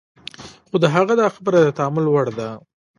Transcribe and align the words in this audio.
خو 0.69 0.75
د 0.83 0.85
هغه 0.95 1.13
دا 1.21 1.27
خبره 1.35 1.59
د 1.61 1.67
تأمل 1.77 2.05
وړ 2.09 2.27
ده. 2.39 2.49